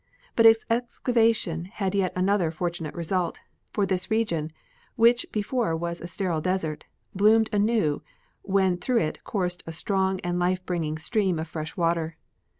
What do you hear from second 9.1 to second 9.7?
coursed